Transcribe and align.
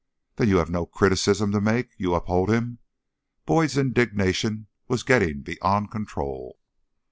"Then 0.37 0.49
you 0.49 0.57
have 0.57 0.71
no 0.71 0.87
criticism 0.87 1.51
to 1.51 1.61
make 1.61 1.91
you 1.95 2.15
uphold 2.15 2.49
him?" 2.49 2.79
Boyd's 3.45 3.77
indignation 3.77 4.65
was 4.87 5.03
getting 5.03 5.41
beyond 5.43 5.91
control. 5.91 6.57